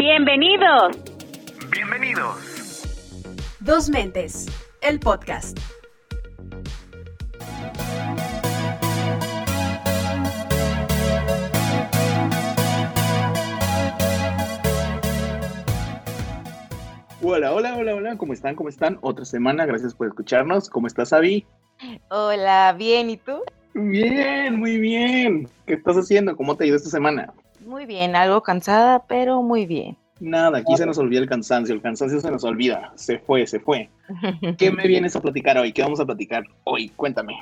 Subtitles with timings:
[0.00, 0.96] Bienvenidos.
[1.70, 2.82] Bienvenidos.
[3.60, 4.46] Dos Mentes,
[4.80, 5.58] el podcast.
[17.22, 18.54] Hola, hola, hola, hola, ¿cómo están?
[18.54, 18.96] ¿Cómo están?
[19.02, 20.70] Otra semana, gracias por escucharnos.
[20.70, 21.46] ¿Cómo estás, Avi?
[22.08, 23.42] Hola, bien, ¿y tú?
[23.74, 25.46] Bien, muy bien.
[25.66, 26.38] ¿Qué estás haciendo?
[26.38, 27.34] ¿Cómo te ha ido esta semana?
[27.70, 29.96] Muy bien, algo cansada, pero muy bien.
[30.18, 33.60] Nada, aquí se nos olvida el cansancio, el cansancio se nos olvida, se fue, se
[33.60, 33.88] fue.
[34.58, 35.72] ¿Qué me vienes a platicar hoy?
[35.72, 36.88] ¿Qué vamos a platicar hoy?
[36.88, 37.36] Cuéntame.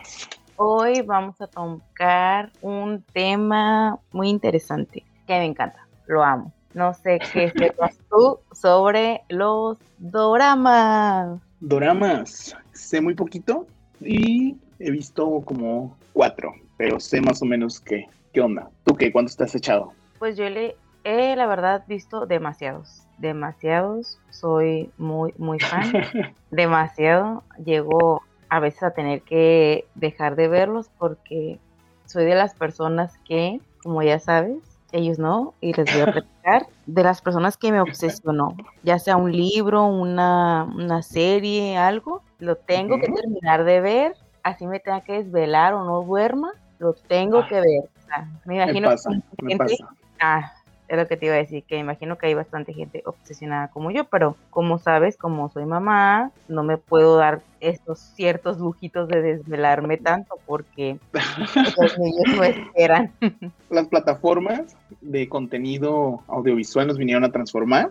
[0.56, 6.52] Hoy vamos a tocar un tema muy interesante que me encanta, lo amo.
[6.74, 11.41] No sé qué sepas tú sobre los doramas.
[11.60, 13.66] Doramas, sé muy poquito
[13.98, 18.69] y he visto como cuatro, pero sé más o menos qué, qué onda.
[18.84, 19.10] ¿Tú qué?
[19.10, 19.95] ¿Cuántos te has echado?
[20.18, 23.02] Pues yo le he, la verdad, visto demasiados.
[23.18, 24.19] Demasiados.
[24.30, 25.92] Soy muy, muy fan.
[26.50, 27.42] Demasiado.
[27.64, 31.58] Llego a veces a tener que dejar de verlos porque
[32.06, 34.56] soy de las personas que, como ya sabes,
[34.92, 39.19] ellos no, y les voy a platicar, de las personas que me obsesionó, ya sea
[39.19, 45.02] un libro, una, una serie, algo, lo tengo que terminar de ver, así me tenga
[45.02, 47.84] que desvelar o no duerma, lo tengo que ver.
[47.98, 49.94] O sea, me imagino me pasa, que me gente- pasa.
[50.20, 50.52] Ah,
[50.88, 53.91] es lo que te iba a decir, que imagino que hay bastante gente obsesionada como
[53.91, 59.20] yo, pero como sabes, como soy mamá, no me puedo dar estos ciertos lujitos de
[59.20, 60.98] desvelarme tanto porque
[61.78, 63.12] los niños no esperan.
[63.70, 67.91] Las plataformas de contenido audiovisual nos vinieron a transformar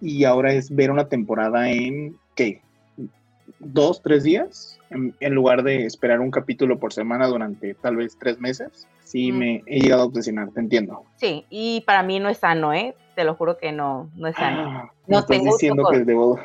[0.00, 2.62] y ahora es ver una temporada en, ¿qué?
[3.60, 8.16] Dos, tres días, en, en lugar de esperar un capítulo por semana durante tal vez
[8.18, 8.88] tres meses.
[9.04, 9.38] Sí, Mm.
[9.38, 11.04] me he llegado a obsesionar, te entiendo.
[11.16, 12.94] Sí, y para mí no es sano, ¿eh?
[13.16, 14.62] Te lo juro que no, no es sano.
[14.70, 16.38] Ah, No estás tengo diciendo que debo...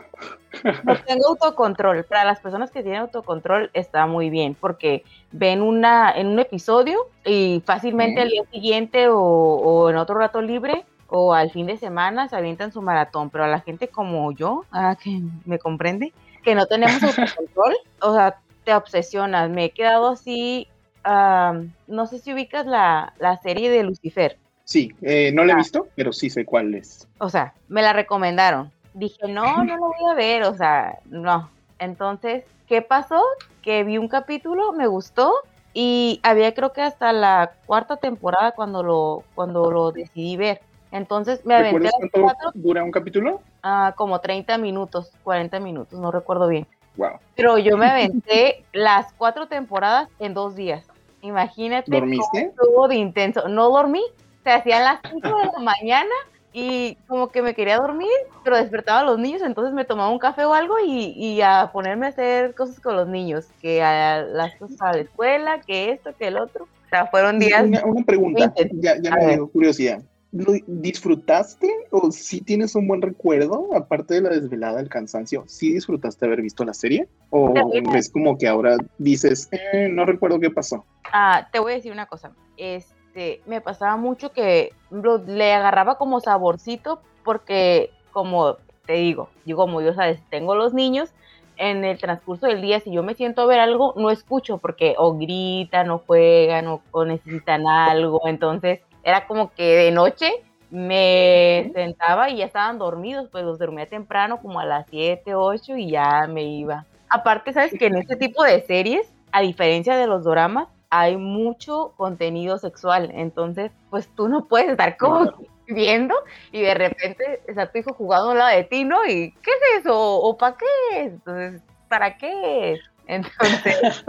[0.83, 2.03] No tengo autocontrol.
[2.05, 6.97] Para las personas que tienen autocontrol está muy bien, porque ven una en un episodio
[7.25, 11.77] y fácilmente al día siguiente o, o en otro rato libre o al fin de
[11.77, 13.29] semana se avientan su maratón.
[13.29, 16.13] Pero a la gente como yo, ah, que me comprende,
[16.45, 19.49] que no tenemos autocontrol, o sea, te obsesionas.
[19.49, 20.69] Me he quedado así.
[21.03, 24.37] ah, no sé si ubicas la, la serie de Lucifer.
[24.63, 25.57] Sí, eh, no la he Ah.
[25.59, 27.07] visto, pero sí sé cuál es.
[27.19, 28.71] o sea, me la recomendaron.
[28.93, 31.49] Dije, no, no lo voy a ver, o sea, no.
[31.79, 33.21] Entonces, ¿qué pasó?
[33.61, 35.33] Que vi un capítulo, me gustó
[35.73, 40.61] y había creo que hasta la cuarta temporada cuando lo, cuando lo decidí ver.
[40.95, 43.41] Entonces me aventé ¿Recuerdas las cuánto cuatro, dura un capítulo?
[43.63, 46.65] ah, como 30 minutos, 40 minutos, no recuerdo bien.
[46.95, 47.19] Wow.
[47.35, 50.87] Pero yo me aventé las cuatro temporadas en dos días.
[51.21, 52.25] Imagínate ¿Dormiste?
[52.31, 53.49] cómo estuvo de intenso.
[53.49, 54.03] No dormí,
[54.45, 56.15] se hacían las 5 de la mañana
[56.53, 58.07] y como que me quería dormir,
[58.45, 61.71] pero despertaba a los niños, entonces me tomaba un café o algo y, y a
[61.73, 65.91] ponerme a hacer cosas con los niños, que a las cosas a la escuela, que
[65.91, 66.63] esto, que el otro.
[66.63, 67.65] O sea, fueron días.
[67.65, 70.01] Una, una pregunta, ya, ya me dio curiosidad.
[70.35, 75.45] ¿Lo disfrutaste o sí tienes un buen recuerdo, aparte de la desvelada, el cansancio?
[75.47, 77.07] ¿Sí disfrutaste haber visto la serie?
[77.29, 77.53] ¿O
[77.95, 80.85] es como que ahora dices, "Eh, no recuerdo qué pasó?
[81.13, 82.31] Ah, te voy a decir una cosa.
[82.57, 89.55] Este, me pasaba mucho que lo- le agarraba como saborcito porque, como te digo, yo
[89.55, 91.09] como yo sabes, tengo los niños,
[91.57, 94.95] en el transcurso del día, si yo me siento a ver algo, no escucho porque
[94.97, 98.19] o gritan o juegan o, o necesitan algo.
[98.27, 100.31] Entonces, era como que de noche
[100.71, 105.77] me sentaba y ya estaban dormidos, pues los dormía temprano, como a las 7, 8
[105.77, 106.85] y ya me iba.
[107.09, 111.93] Aparte, sabes que en este tipo de series, a diferencia de los doramas, hay mucho
[111.97, 113.11] contenido sexual.
[113.13, 115.31] Entonces, pues tú no puedes estar como
[115.67, 116.15] viendo
[116.51, 119.05] y de repente está tu hijo jugando a un lado de ti, ¿no?
[119.05, 119.95] ¿Y qué es eso?
[119.95, 121.13] ¿O para qué es?
[121.13, 122.79] Entonces, ¿para qué es?
[123.07, 124.03] Entonces,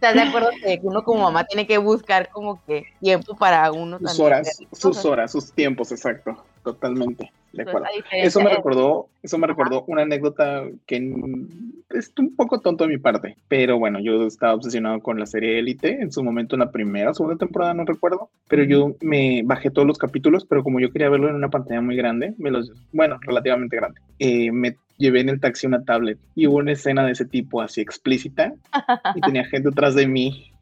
[0.00, 3.98] ¿estás de acuerdo que uno como mamá tiene que buscar como que tiempo para uno
[3.98, 6.42] Sus también horas, sus horas, sus tiempos, exacto.
[6.64, 7.86] Totalmente, de acuerdo.
[8.12, 10.96] Eso me recordó, eso me recordó una anécdota que
[11.90, 15.58] es un poco tonto de mi parte, pero bueno, yo estaba obsesionado con la serie
[15.58, 19.42] Élite, en su momento en la primera o segunda temporada, no recuerdo, pero yo me
[19.44, 22.50] bajé todos los capítulos, pero como yo quería verlo en una pantalla muy grande, me
[22.50, 26.72] los, bueno, relativamente grande, eh, me llevé en el taxi una tablet y hubo una
[26.72, 28.52] escena de ese tipo así explícita
[29.14, 30.52] y tenía gente atrás de mí.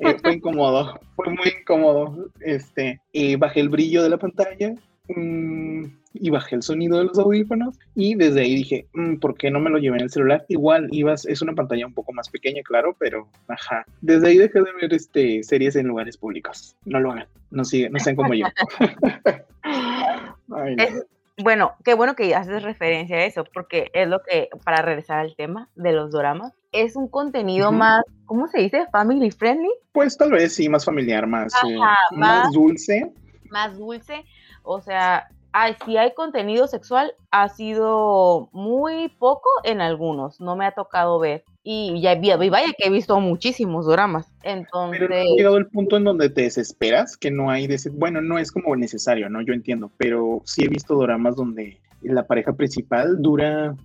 [0.00, 2.28] Eh, fue incómodo, fue muy incómodo.
[2.40, 4.74] Este, eh, bajé el brillo de la pantalla
[5.08, 9.50] mm, y bajé el sonido de los audífonos y desde ahí dije, "Mm, ¿por qué
[9.50, 10.44] no me lo llevé en el celular?
[10.48, 13.84] Igual ibas, es una pantalla un poco más pequeña, claro, pero ajá.
[14.00, 16.76] Desde ahí dejé de ver este, series en lugares públicos.
[16.84, 18.46] No lo hagan, no, sigan, no sean como yo.
[19.64, 20.82] Ay, no.
[20.82, 21.06] Es-
[21.38, 25.34] bueno, qué bueno que haces referencia a eso, porque es lo que, para regresar al
[25.34, 28.86] tema de los doramas, es un contenido más, ¿cómo se dice?
[28.92, 31.78] Family friendly, Pues tal vez sí, más familiar, más, eh,
[32.12, 33.10] más- dulce.
[33.50, 34.24] más dulce.
[34.62, 40.66] O sea, ay, si hay contenido sexual, ha sido muy poco en algunos, no me
[40.66, 41.44] ha tocado ver.
[41.64, 44.32] Y ya vi, vaya que he visto muchísimos dramas.
[44.42, 47.90] Pero Entonces, no ha llegado el punto en donde te desesperas, que no hay, des-
[47.96, 49.42] bueno, no es como necesario, ¿no?
[49.42, 53.76] Yo entiendo, pero sí he visto doramas donde la pareja principal dura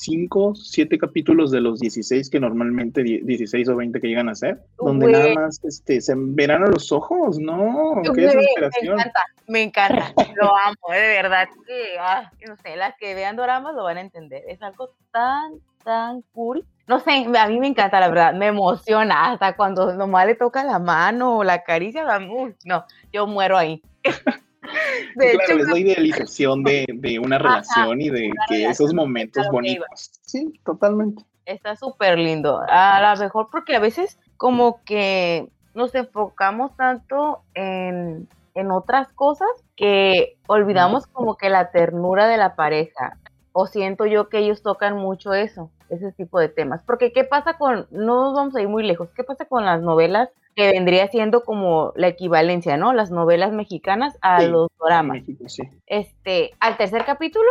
[0.00, 4.34] 5, 7 capítulos de los 16 que normalmente die- 16 o 20 que llegan a
[4.34, 5.12] ser, donde Güey.
[5.12, 8.00] nada más este, se verán a los ojos, ¿no?
[8.02, 13.14] Qué me encanta, me encanta, lo amo, de verdad que, ah, no sé, las que
[13.14, 14.42] vean doramas lo van a entender.
[14.48, 15.52] Es algo tan,
[15.84, 16.64] tan cool.
[16.86, 20.64] No sé, a mí me encanta, la verdad, me emociona hasta cuando nomás le toca
[20.64, 23.82] la mano o la acaricia, la- uy, no, yo muero ahí.
[25.16, 29.46] De claro, hecho, es la idealización de, de una relación y de que esos momentos
[29.50, 30.10] bonitos.
[30.22, 31.24] Sí, totalmente.
[31.46, 32.60] Está súper lindo.
[32.68, 39.48] A lo mejor porque a veces como que nos enfocamos tanto en, en otras cosas
[39.76, 43.18] que olvidamos como que la ternura de la pareja.
[43.52, 46.82] O siento yo que ellos tocan mucho eso, ese tipo de temas.
[46.84, 49.82] Porque ¿qué pasa con, no nos vamos a ir muy lejos, qué pasa con las
[49.82, 50.28] novelas
[50.60, 52.92] que vendría siendo como la equivalencia, ¿no?
[52.92, 55.62] Las novelas mexicanas a Sí, los dramas México, sí.
[55.86, 57.48] este, al tercer capítulo,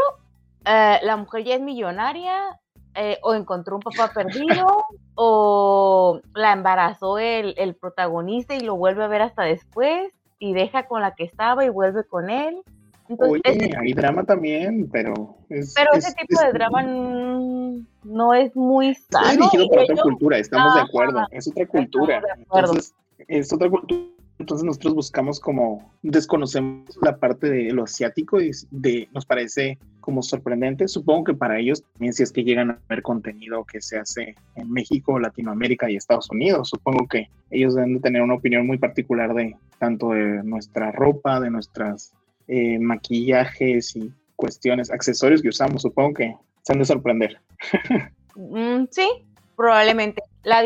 [0.65, 2.35] eh, la mujer ya es millonaria,
[2.93, 4.85] eh, o encontró un papá perdido,
[5.15, 10.83] o la embarazó el, el protagonista y lo vuelve a ver hasta después, y deja
[10.87, 12.61] con la que estaba y vuelve con él.
[13.09, 16.83] Entonces, Oye, hay drama también, pero es, pero es- ese tipo es- de drama
[18.03, 19.31] no es muy sano.
[19.31, 22.21] dirigido y para otra cultura, estamos de Ajá, acuerdo, es otra cultura.
[22.21, 22.27] de.
[22.43, 22.93] Entonces,
[23.27, 24.01] es otra cultura.
[24.39, 30.23] Entonces nosotros buscamos como, desconocemos la parte de lo asiático y de, nos parece como
[30.23, 30.87] sorprendente.
[30.87, 34.35] Supongo que para ellos también si es que llegan a ver contenido que se hace
[34.55, 38.77] en México, Latinoamérica y Estados Unidos, supongo que ellos deben de tener una opinión muy
[38.77, 42.13] particular de tanto de nuestra ropa, de nuestras
[42.47, 45.81] eh, maquillajes y cuestiones, accesorios que usamos.
[45.81, 47.41] Supongo que se han de sorprender.
[48.35, 49.05] Mm, sí,
[49.57, 50.23] probablemente.
[50.43, 50.63] La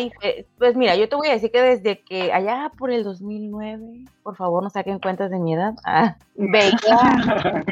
[0.60, 4.36] pues mira, yo te voy a decir que desde que allá por el 2009, por
[4.36, 6.76] favor no saquen cuentas de mi edad, ah, veía,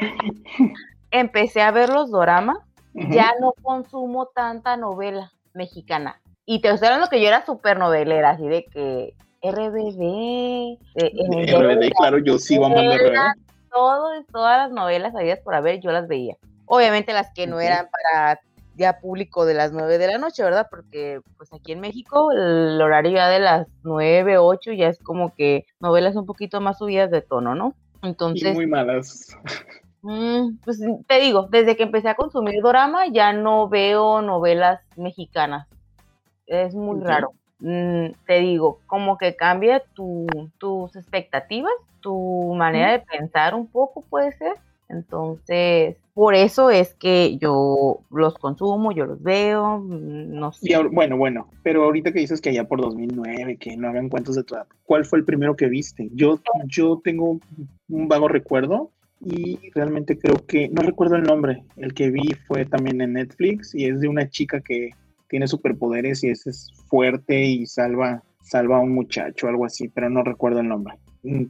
[1.11, 2.57] empecé a ver los doramas,
[2.93, 6.19] ya no consumo tanta novela mexicana.
[6.45, 9.13] Y te estoy hablando que yo era súper novelera, así de que
[9.43, 13.15] RBD, RBD, claro, yo sigo amando RBD.
[13.71, 16.35] todo- todas las novelas habidas por haber, yo las veía.
[16.65, 18.39] Obviamente las que no eran para
[18.81, 20.67] ya público de las 9 de la noche, ¿verdad?
[20.69, 25.33] Porque pues aquí en México el horario ya de las 9, 8 ya es como
[25.35, 27.75] que novelas un poquito más subidas de tono, ¿no?
[28.03, 29.27] Y Entonces, muy malas.
[30.01, 35.67] mm, pues te digo, desde que empecé a consumir dorama ya no veo novelas mexicanas.
[36.45, 37.31] Es muy raro.
[37.59, 44.03] Mm, te digo, como que cambia tu- tus expectativas, tu manera de pensar un poco
[44.09, 44.53] puede ser.
[44.91, 50.75] Entonces, por eso es que yo los consumo, yo los veo, mm, no Y sé.
[50.75, 54.35] ahor- bueno, bueno, pero ahorita que dices que allá por 2009, que no hagan cuentos
[54.35, 56.09] de tu edad, ¿cuál fue el primero que viste?
[56.13, 57.39] Yo, yo tengo
[57.89, 58.91] un vago recuerdo
[59.23, 63.73] y realmente creo que, no recuerdo el nombre, el que vi fue también en Netflix
[63.75, 64.89] y es de una chica que
[65.29, 70.09] tiene superpoderes y es, es fuerte y salva, salva a un muchacho, algo así, pero
[70.09, 70.95] no recuerdo el nombre.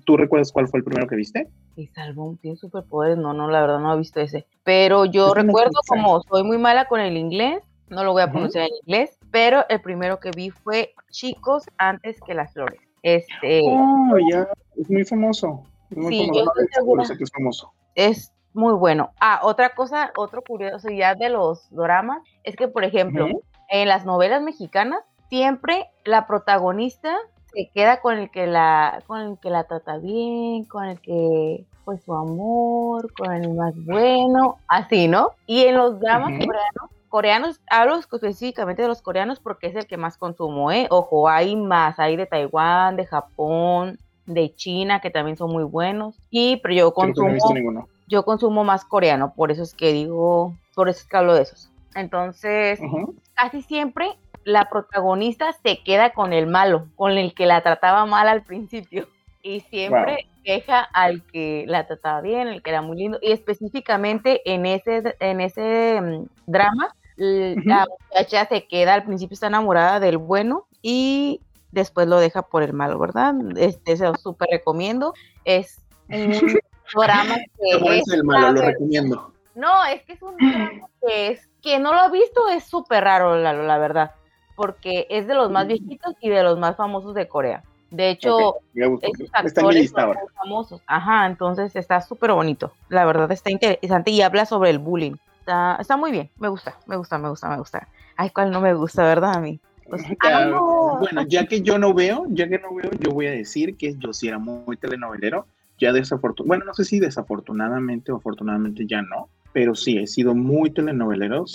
[0.05, 1.47] ¿Tú recuerdas cuál fue el primero que viste?
[1.77, 4.45] Y Salvo tiene superpoderes, no, no, la verdad no he visto ese.
[4.63, 8.31] Pero yo Es recuerdo como soy muy mala con el inglés, no lo voy a
[8.31, 12.79] pronunciar en inglés, pero el primero que vi fue Chicos antes que las flores.
[13.03, 15.63] Este Oh, ya, es muy famoso.
[15.89, 16.39] es muy Sí, famoso.
[16.39, 17.05] yo No, estoy es- pero segura.
[17.05, 17.71] sé que es famoso.
[17.95, 19.11] es muy bueno.
[19.21, 23.27] Ah, otra cosa, otra curiosidad de los doramas es que, por ejemplo,
[23.69, 24.99] en las novelas mexicanas
[25.31, 27.15] siempre la protagonista
[27.53, 31.65] se queda con el que la con el que la trata bien, con el que
[31.85, 35.29] fue su amor, con el más bueno, así, ¿no?
[35.47, 39.95] Y en los dramas coreanos, coreanos, hablo específicamente de los coreanos porque es el que
[39.95, 40.87] más consumo, ¿eh?
[40.89, 46.19] Ojo, hay más, hay de Taiwán, de Japón, de China, que también son muy buenos.
[46.29, 50.89] Y, pero yo no consumo yo consumo más coreano, por eso es que digo, por
[50.89, 51.71] eso es que hablo de esos.
[51.95, 52.81] Entonces,
[53.35, 58.27] casi siempre la protagonista se queda con el malo, con el que la trataba mal
[58.27, 59.07] al principio.
[59.43, 63.17] Y siempre deja al que la trataba bien, el que era muy lindo.
[63.21, 69.47] Y específicamente en ese, en ese mm, drama, la muchacha se queda, al principio está
[69.47, 71.39] enamorada del bueno y
[71.71, 73.33] después lo deja por el malo, ¿verdad?
[73.57, 75.13] Este se lo súper recomiendo.
[75.45, 75.79] Es
[76.09, 76.59] un
[76.95, 79.31] drama que es es el malo, la lo ver- recomiendo.
[79.53, 83.03] No, es que es un drama que es, que no lo ha visto, es súper
[83.03, 84.11] raro, la, la verdad,
[84.61, 87.63] porque es de los más viejitos y de los más famosos de Corea.
[87.89, 89.07] De hecho, Ok, me gusta.
[89.07, 90.21] esos Está en mi lista ahora.
[90.35, 90.81] famosos.
[90.85, 92.71] Ajá, entonces está súper bonito.
[92.87, 95.13] La verdad está interesante y habla sobre el bullying.
[95.39, 97.87] Está, está muy bien, me gusta, me gusta, me gusta, me gusta.
[98.15, 99.33] Ay, ¿cuál no me gusta, verdad?
[99.33, 99.59] A mí.
[99.89, 100.97] Pues, Ya, amo.
[100.99, 103.95] bueno, ya que yo no veo, ya que no veo, yo voy a decir que
[103.97, 105.47] yo sí era muy telenovelero.
[105.79, 110.35] Ya desafortunadamente, bueno, no sé si desafortunadamente o afortunadamente ya no, pero sí, he sido
[110.35, 111.45] muy telenovelero.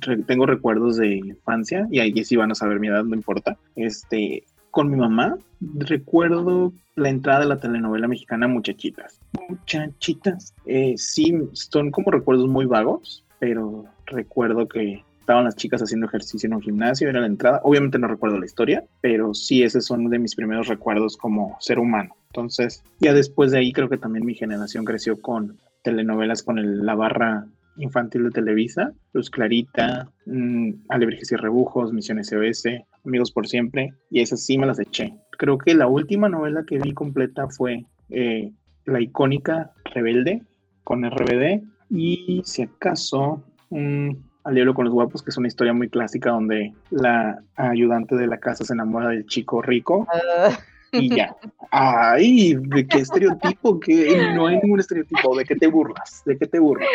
[0.00, 3.56] Re- tengo recuerdos de infancia y ahí sí van a saber mi edad, no importa.
[3.76, 9.20] Este, con mi mamá, recuerdo la entrada de la telenovela mexicana Muchachitas.
[9.48, 10.54] Muchachitas.
[10.66, 16.46] Eh, sí, son como recuerdos muy vagos, pero recuerdo que estaban las chicas haciendo ejercicio
[16.46, 17.60] en un gimnasio, era la entrada.
[17.64, 21.78] Obviamente no recuerdo la historia, pero sí, esos son de mis primeros recuerdos como ser
[21.78, 22.14] humano.
[22.26, 26.84] Entonces, ya después de ahí creo que también mi generación creció con telenovelas con el-
[26.84, 32.64] la barra infantil de Televisa, Luz Clarita, mm, Alebrijes y Rebujos, Misión SOS,
[33.04, 35.14] Amigos por Siempre, y esas sí me las eché.
[35.38, 38.52] Creo que la última novela que vi completa fue eh,
[38.84, 40.42] la icónica Rebelde
[40.84, 44.10] con RBD, y si acaso, mm,
[44.44, 48.26] Al Diablo con los Guapos, que es una historia muy clásica donde la ayudante de
[48.26, 50.50] la casa se enamora del chico rico Ah,
[50.94, 51.36] y ya.
[51.70, 53.80] Ay, ¿de qué estereotipo?
[53.80, 55.36] Que no hay ningún estereotipo.
[55.36, 56.22] ¿De qué te burlas?
[56.24, 56.88] ¿De qué te burlas?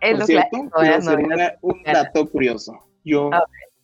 [0.00, 1.56] es Por cierto, clásico, ¿eh?
[1.62, 2.78] un dato curioso.
[3.04, 3.30] Yo,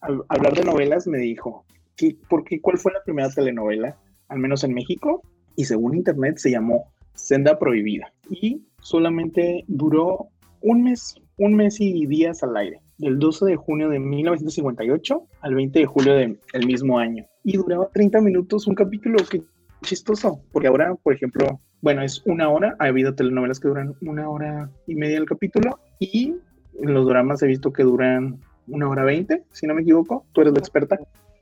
[0.01, 1.65] al hablar de novelas, me dijo,
[1.97, 3.97] ¿qué, ¿por qué, ¿cuál fue la primera telenovela?
[4.29, 5.23] Al menos en México.
[5.57, 8.13] Y según internet se llamó Senda Prohibida.
[8.31, 10.29] Y solamente duró
[10.61, 12.81] un mes, un mes y días al aire.
[12.99, 17.27] Del 12 de junio de 1958 al 20 de julio del mismo año.
[17.45, 19.19] Y duraba 30 minutos un capítulo.
[19.29, 19.43] Qué
[19.83, 20.41] chistoso.
[20.53, 22.77] Porque ahora, por ejemplo, bueno, es una hora.
[22.79, 25.81] Ha habido telenovelas que duran una hora y media el capítulo.
[25.99, 26.35] Y
[26.81, 30.25] en los dramas he visto que duran una hora veinte, si no me equivoco.
[30.33, 30.99] Tú eres la experta.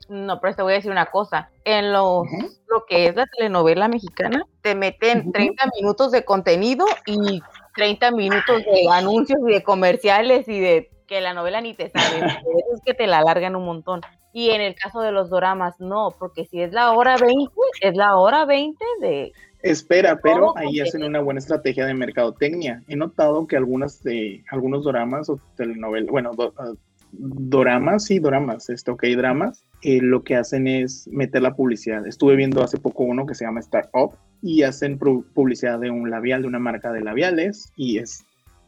[0.09, 1.49] No, pero te voy a decir una cosa.
[1.63, 2.27] En los,
[2.69, 5.31] lo que es la telenovela mexicana, te meten Ujú.
[5.31, 7.41] 30 minutos de contenido y
[7.75, 12.19] 30 minutos de anuncios y de comerciales y de que la novela ni te sabe.
[12.41, 13.99] Por eso es que te la alargan un montón.
[14.31, 17.51] Y en el caso de los doramas, no, porque si es la hora 20,
[17.81, 19.33] es la hora 20 de...
[19.61, 22.81] Espera, pero ahí hacen una buena estrategia de mercadotecnia.
[22.87, 26.71] He notado que algunas de algunos doramas o telenovelas, bueno, do- ah,
[27.11, 32.07] doramas y doramas, este, ok, dramas, eh, lo que hacen es meter la publicidad.
[32.07, 36.09] Estuve viendo hace poco uno que se llama Startup y hacen pu- publicidad de un
[36.09, 38.23] labial, de una marca de labiales y es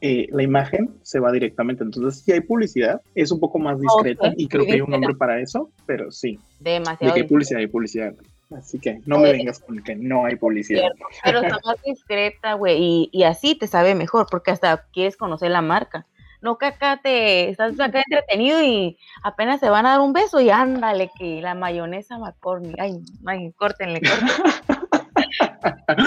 [0.06, 1.82] eh, la imagen se va directamente.
[1.82, 5.16] Entonces, si hay publicidad, es un poco más discreta y creo que hay un nombre
[5.16, 7.14] para eso, pero sí, de demasiado...
[7.14, 8.14] que hay publicidad, hay publicidad.
[8.52, 10.90] Así que no me vengas con que no hay publicidad.
[11.24, 15.52] Pero está más discreta, güey, y, y así te sabe mejor, porque hasta quieres conocer
[15.52, 16.06] la marca.
[16.42, 20.42] No que acá te estás acá entretenido y apenas se van a dar un beso
[20.42, 22.76] y ándale, que la mayonesa McCormick.
[22.78, 24.34] Ay, ay, córtenle, córtenle.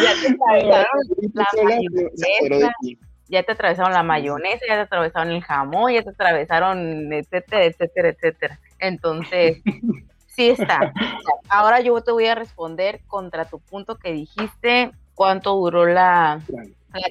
[0.02, 0.36] ya te
[1.32, 2.72] la de mayonesa.
[3.28, 8.08] Ya te atravesaron la mayonesa, ya te atravesaron el jamón, ya te atravesaron, etcétera, etcétera,
[8.08, 8.60] etcétera.
[8.78, 9.62] Entonces,
[10.26, 10.92] sí está.
[11.48, 16.40] Ahora yo te voy a responder contra tu punto que dijiste, cuánto duró la,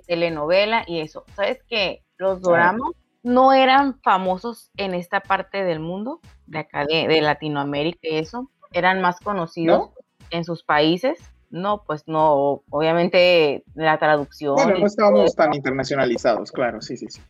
[0.07, 1.25] telenovela y eso.
[1.35, 2.91] ¿Sabes que los doramas
[3.23, 8.49] no eran famosos en esta parte del mundo, de acá de, de Latinoamérica y eso?
[8.71, 9.89] Eran más conocidos
[10.29, 11.19] en sus países.
[11.55, 14.55] No, pues no, obviamente la traducción.
[14.55, 17.21] Bueno, no estábamos tan internacionalizados, claro, sí, sí, sí.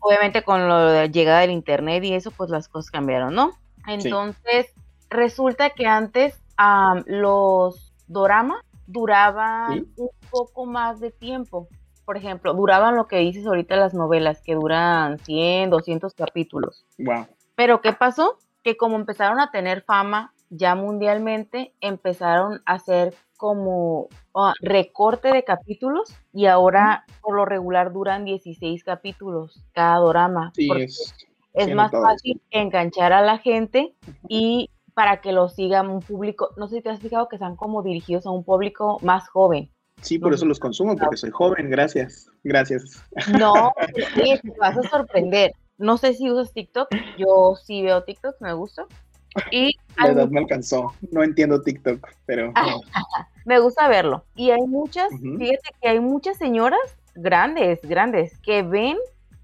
[0.00, 3.52] Obviamente con lo de la llegada del internet y eso, pues las cosas cambiaron, ¿no?
[3.86, 4.74] Entonces,
[5.08, 6.38] resulta que antes
[7.06, 9.92] los doramas duraban Sí.
[9.96, 11.66] un poco más de tiempo.
[12.04, 16.84] Por ejemplo, duraban lo que dices ahorita las novelas, que duran 100, 200 capítulos.
[16.98, 17.26] Wow.
[17.54, 18.36] Pero ¿qué pasó?
[18.62, 25.42] Que como empezaron a tener fama ya mundialmente, empezaron a hacer como ah, recorte de
[25.44, 30.52] capítulos y ahora por lo regular duran 16 capítulos cada drama.
[30.54, 31.14] Sí, es.
[31.54, 33.94] es más fácil enganchar a la gente
[34.28, 37.56] y para que lo siga un público, no sé si te has fijado que están
[37.56, 39.70] como dirigidos a un público más joven.
[40.02, 42.28] Sí, por eso los consumo, porque soy joven, gracias.
[42.42, 43.02] Gracias.
[43.38, 43.72] No,
[44.14, 45.52] te vas a sorprender.
[45.78, 48.86] No sé si usas TikTok, yo sí veo TikTok, me gusta.
[49.50, 50.94] Y La edad me alcanzó.
[51.10, 52.76] No entiendo TikTok, pero Ah,
[53.44, 54.24] me gusta verlo.
[54.34, 55.38] Y hay muchas, Ujú.
[55.38, 56.80] fíjate que hay muchas señoras
[57.14, 58.96] grandes, grandes, que ven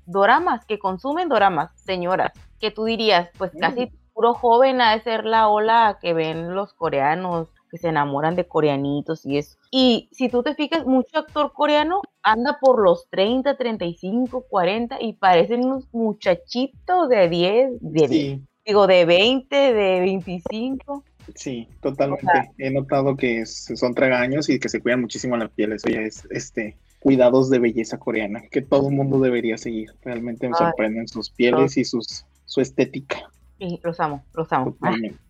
[0.07, 3.59] doramas, que consumen doramas, señoras, que tú dirías, pues Mm.
[3.59, 8.35] casi puro joven ha de ser la ola que ven los coreanos que se enamoran
[8.35, 9.59] de coreanitos y eso.
[9.71, 15.12] Y si tú te fijas, mucho actor coreano anda por los 30, 35, 40 y
[15.12, 21.02] parecen unos muchachitos de 10, de, Sí, digo, de 20, de 25.
[21.34, 22.52] sí, totalmente.
[22.58, 25.72] He notado que son tragaños y que se cuidan muchísimo la piel.
[25.72, 29.90] Eso ya es este cuidados de belleza coreana que todo el mundo debería seguir.
[30.02, 33.16] Realmente me sorprenden sus pieles y sus su estética.
[33.58, 34.76] Sí, los amo, los amo.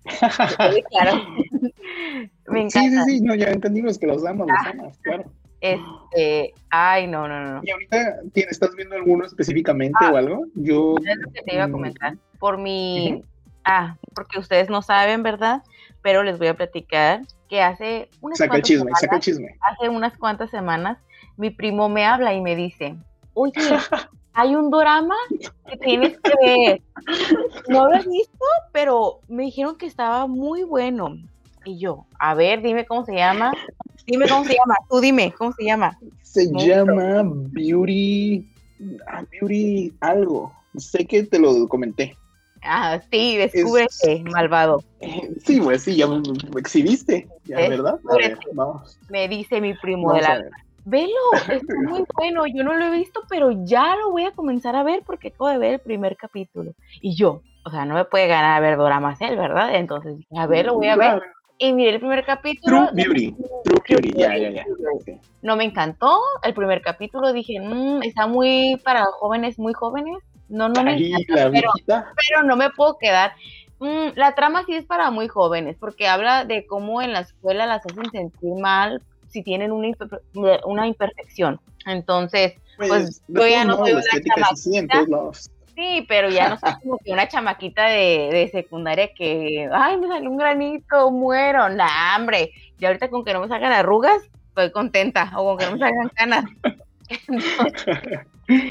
[0.08, 1.22] Sí, claro.
[2.48, 3.04] Me Sí, encanta.
[3.04, 5.24] sí, sí, no, ya entendimos que los amas, los amas, claro.
[6.12, 7.60] Este, ay, no, no, no.
[7.64, 7.96] ¿Y ahorita
[8.34, 10.10] estás viendo alguno específicamente Ah.
[10.12, 10.44] o algo?
[10.54, 10.94] Yo.
[11.04, 12.16] Es lo que te iba a mm, comentar.
[12.38, 13.22] Por mi.
[13.64, 15.62] Ah, porque ustedes no saben, ¿verdad?
[16.00, 19.56] Pero les voy a platicar que hace unas Saca el chisme, semanas, saca el chisme.
[19.60, 20.98] hace unas cuantas semanas,
[21.36, 22.94] mi primo me habla y me dice,
[23.34, 23.52] oye,
[24.34, 25.16] hay un drama
[25.66, 26.82] que tienes que ver.
[27.68, 31.16] No lo he visto, pero me dijeron que estaba muy bueno.
[31.68, 33.52] Y yo, a ver, dime cómo se llama.
[34.06, 34.74] Dime cómo se llama.
[34.88, 35.98] Tú dime, ¿cómo se llama?
[36.22, 38.42] Se llama Beauty.
[39.06, 40.50] ah, Beauty algo.
[40.78, 42.16] Sé que te lo comenté.
[42.62, 44.82] Ah, sí, descúbrete, malvado.
[45.00, 46.22] Eh, Sí, pues sí, ya me
[46.58, 48.00] exhibiste, ya, Es ¿verdad?
[48.10, 48.98] A ver, vamos.
[49.10, 50.44] Me dice mi primo vamos de la.
[50.86, 51.12] Velo,
[51.50, 52.46] está muy bueno.
[52.46, 55.50] Yo no lo he visto, pero ya lo voy a comenzar a ver porque acabo
[55.50, 56.72] de ver el primer capítulo.
[57.02, 59.74] Y yo, o sea, no me puede ganar a ver doramas él, ¿verdad?
[59.74, 61.22] Entonces, a ver, lo voy a ver.
[61.58, 62.88] Y miré el primer capítulo.
[62.92, 63.34] True Beauty.
[63.64, 64.64] True Beauty, ya, ya, ya.
[65.42, 67.32] No me encantó el primer capítulo.
[67.32, 70.18] Dije, "Mm, está muy para jóvenes, muy jóvenes.
[70.48, 73.32] No, no me encanta, pero, no me puedo quedar.
[73.80, 77.66] Mm, la trama sí es para muy jóvenes, porque habla de cómo en la escuela
[77.66, 81.60] las hacen sentir mal si tienen una, imper- una imperfección.
[81.86, 84.48] Entonces, pues, de yo ya no modos, soy una
[85.78, 90.08] sí, pero ya no soy como que una chamaquita de, de secundaria que, ay, me
[90.08, 91.68] salió un granito, muero.
[91.68, 95.66] Nah, hombre, y ahorita con que no me salgan arrugas, estoy contenta, o con que
[95.66, 96.44] no me salgan canas.
[97.28, 98.20] Entonces,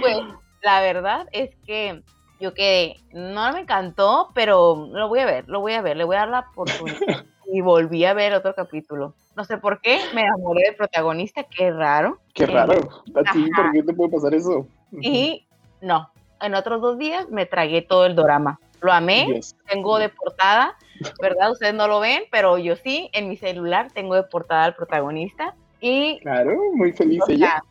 [0.01, 0.17] pues,
[0.61, 2.01] la verdad es que
[2.41, 6.03] yo quedé, no me encantó, pero lo voy a ver, lo voy a ver, le
[6.03, 6.99] voy a dar la oportunidad.
[7.49, 9.13] Y volví a ver otro capítulo.
[9.37, 12.19] No sé por qué, me enamoré del protagonista, qué raro.
[12.33, 12.73] Qué Eh, raro.
[13.15, 14.67] ¿A ti por qué te puede pasar eso?
[14.99, 15.47] Y
[15.79, 18.59] no, en otros dos días me tragué todo el drama.
[18.81, 19.55] Lo amé, Dios.
[19.67, 20.75] tengo de portada,
[21.21, 21.51] ¿verdad?
[21.51, 25.55] Ustedes no lo ven, pero yo sí, en mi celular tengo de portada al protagonista.
[25.81, 27.63] Y Claro, muy feliz o ella.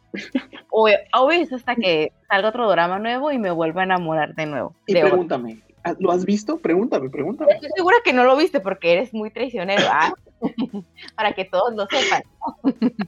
[0.71, 4.47] obvio, obvio es hasta que salga otro drama nuevo y me vuelva a enamorar de
[4.47, 4.75] nuevo.
[4.87, 5.11] Y de otro.
[5.11, 6.59] pregúntame, ¿ah, ¿lo has visto?
[6.59, 7.53] Pregúntame, pregúntame.
[7.53, 10.13] Estoy segura que no lo viste porque eres muy traicionero, ¿ah?
[11.17, 12.23] Para que todos lo sepan.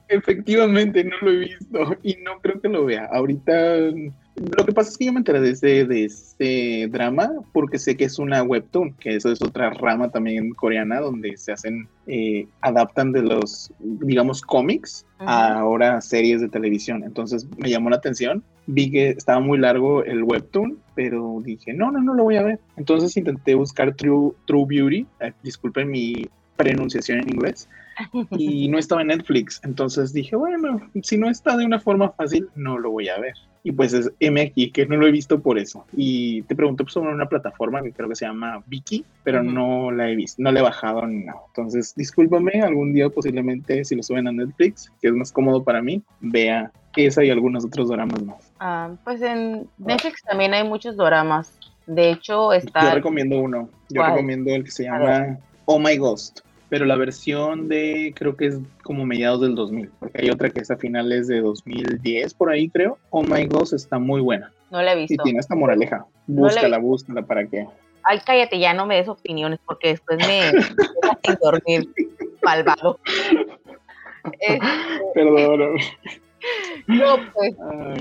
[0.08, 3.08] Efectivamente, no lo he visto y no creo que lo vea.
[3.12, 3.52] Ahorita,
[4.38, 7.96] lo que pasa es que yo me enteré de ese, de ese drama porque sé
[7.96, 12.46] que es una webtoon, que eso es otra rama también coreana donde se hacen, eh,
[12.60, 17.02] adaptan de los, digamos, cómics a ahora series de televisión.
[17.04, 21.90] Entonces me llamó la atención, vi que estaba muy largo el webtoon, pero dije, no,
[21.90, 22.60] no, no lo voy a ver.
[22.76, 27.68] Entonces intenté buscar True, True Beauty, eh, disculpen mi pronunciación en inglés,
[28.32, 29.60] y no estaba en Netflix.
[29.64, 33.34] Entonces dije, bueno, si no está de una forma fácil, no lo voy a ver.
[33.62, 35.84] Y pues es M aquí, que no lo he visto por eso.
[35.92, 39.90] Y te pregunté pues, sobre una plataforma que creo que se llama Viki, pero no
[39.90, 41.40] la he visto, no la he bajado ni nada.
[41.48, 45.82] Entonces, discúlpame, algún día posiblemente si lo suben a Netflix, que es más cómodo para
[45.82, 48.52] mí, vea esa y algunos otros dramas más.
[48.58, 51.52] Ah, pues en Netflix también hay muchos doramas.
[51.86, 52.94] De hecho, Yo está.
[52.94, 54.12] recomiendo uno, yo ¿Cuál?
[54.12, 58.58] recomiendo el que se llama Oh My Ghost, pero la versión de creo que es
[58.82, 62.68] como mediados del 2000, porque hay otra que es a finales de 2010 por ahí
[62.68, 62.98] creo.
[63.10, 65.22] Oh My Ghost está muy buena No la he y visto.
[65.24, 66.06] tiene esta moraleja.
[66.26, 67.66] No la he Búscala, búscala para que.
[68.04, 70.74] Ay, cállate, ya no me des opiniones porque después me dejas
[71.24, 71.88] sin dormir,
[72.42, 72.98] malvado.
[74.40, 74.60] Este,
[75.14, 75.76] Perdón.
[76.86, 77.54] no, pues,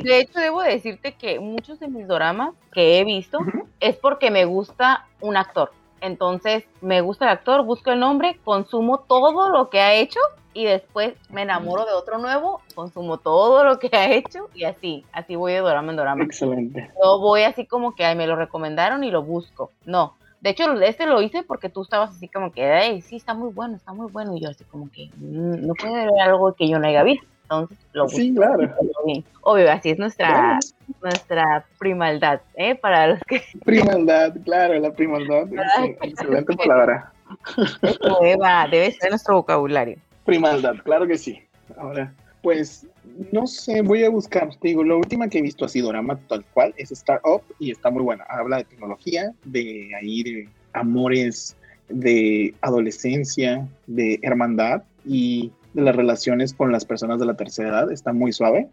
[0.03, 3.39] de hecho, debo decirte que muchos de mis doramas que he visto
[3.79, 5.71] es porque me gusta un actor.
[6.01, 10.19] Entonces, me gusta el actor, busco el nombre, consumo todo lo que ha hecho
[10.53, 15.05] y después me enamoro de otro nuevo, consumo todo lo que ha hecho y así,
[15.11, 16.23] así voy de dorama en dorama.
[16.23, 16.91] Excelente.
[17.03, 19.71] No voy así como que ay, me lo recomendaron y lo busco.
[19.85, 20.15] No.
[20.41, 23.51] De hecho, este lo hice porque tú estabas así como que, ay, sí, está muy
[23.51, 24.35] bueno, está muy bueno.
[24.35, 27.27] Y yo así como que, "Mm, no puede haber algo que yo no haya visto.
[27.49, 28.17] Entonces, lo busco.
[28.17, 28.73] Sí, claro.
[29.05, 29.23] bien.
[29.41, 30.59] Obvio, así es nuestra, Claro.
[31.01, 32.75] nuestra primaldad, ¿eh?
[32.75, 35.47] Para los que Primaldad, claro, la primaldad.
[35.77, 35.95] Ay.
[36.01, 37.11] es Excelente palabra.
[38.21, 39.97] deba- debe ser nuestro vocabulario.
[40.25, 41.39] Primaldad, claro que sí.
[41.77, 42.85] Ahora, pues,
[43.31, 44.49] no sé, voy a buscar.
[44.61, 47.71] Te digo, la última que he visto así, drama tal cual, es Star Up y
[47.71, 48.25] está muy buena.
[48.29, 51.55] Habla de tecnología, de ahí, de amores
[51.89, 57.91] de adolescencia, de hermandad y de las relaciones con las personas de la tercera edad.
[57.91, 58.67] Está muy suave.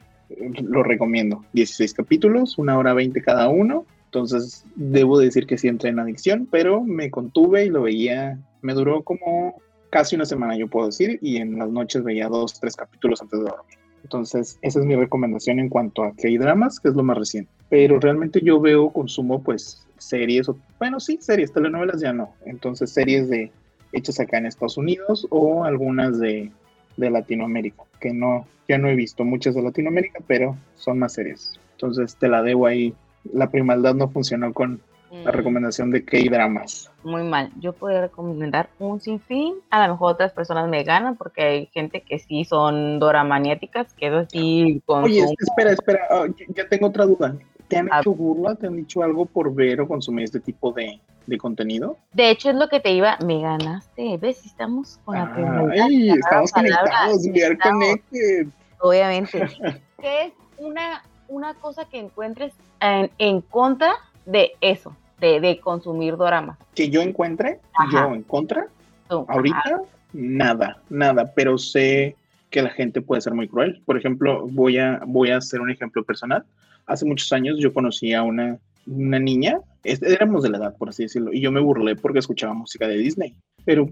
[0.63, 1.45] Lo recomiendo.
[1.53, 3.85] 16 capítulos, una hora 20 cada uno.
[4.07, 8.39] Entonces, debo decir que sí entré en adicción, pero me contuve y lo veía.
[8.63, 12.59] Me duró como casi una semana, yo puedo decir, y en las noches veía dos,
[12.59, 13.79] tres capítulos antes de dormir.
[14.03, 17.51] Entonces, esa es mi recomendación en cuanto a K-dramas, que es lo más reciente.
[17.69, 22.35] Pero realmente yo veo, consumo, pues, series, o, bueno, sí, series, telenovelas ya no.
[22.47, 23.53] Entonces, series de
[23.93, 26.51] hechas acá en Estados Unidos o algunas de,
[26.97, 31.59] de Latinoamérica, que no, ya no he visto muchas de Latinoamérica, pero son más series.
[31.73, 32.95] Entonces, te la debo ahí.
[33.33, 34.81] La primaldad no funcionó con
[35.11, 36.91] la Mm, recomendación de K-dramas.
[37.05, 37.51] Muy mal.
[37.61, 39.55] Yo podría recomendar un sinfín.
[39.71, 44.09] A lo mejor otras personas me ganan porque hay gente que sí son doramaniáticas, que
[44.09, 46.01] es así con Oye, espera, espera,
[46.37, 47.37] ya- ya tengo otra duda.
[47.69, 48.55] ¿Te han A- hecho burla?
[48.55, 51.97] ¿Te han dicho algo por ver o consumir este tipo de, de contenido?
[52.13, 53.17] De hecho, es lo que te iba.
[53.25, 54.17] Me ganaste.
[54.19, 54.39] ¿Ves?
[54.39, 55.85] Si Estamos con la primera.
[55.85, 58.47] Ay, estamos conectados, we are connected.
[58.81, 59.47] Obviamente.
[60.01, 63.95] ¿Qué es una, una cosa que encuentres en, en contra
[64.27, 64.95] de eso?
[65.21, 66.59] De, de consumir doramas.
[66.75, 68.09] Que yo encuentre, Ajá.
[68.09, 68.67] yo en contra,
[69.09, 69.81] ahorita, ajá.
[70.13, 72.17] nada, nada, pero sé
[72.51, 73.81] que la gente puede ser muy cruel.
[73.87, 76.45] Por ejemplo, voy a, voy a hacer un ejemplo personal.
[76.87, 80.89] Hace muchos años yo conocí a una, una niña, es- éramos de la edad, por
[80.89, 83.89] así decirlo, y yo me burlé porque escuchaba música de Disney, pero,